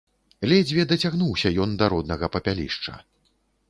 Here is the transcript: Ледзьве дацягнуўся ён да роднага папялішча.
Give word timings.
Ледзьве 0.53 0.85
дацягнуўся 0.93 1.53
ён 1.67 1.79
да 1.83 1.93
роднага 1.97 2.35
папялішча. 2.37 2.93